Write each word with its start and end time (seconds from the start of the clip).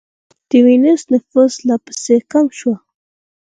د 0.49 0.51
وینز 0.65 1.01
نفوس 1.13 1.53
لا 1.67 1.75
پسې 1.85 2.15
کم 2.31 2.45
شو. 2.57 2.73